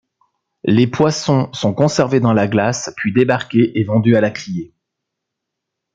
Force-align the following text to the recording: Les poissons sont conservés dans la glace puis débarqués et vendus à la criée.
Les 0.63 0.87
poissons 0.87 1.53
sont 1.53 1.75
conservés 1.75 2.19
dans 2.19 2.33
la 2.33 2.47
glace 2.47 2.91
puis 2.97 3.13
débarqués 3.13 3.77
et 3.79 3.83
vendus 3.83 4.15
à 4.15 4.21
la 4.21 4.31
criée. 4.31 4.73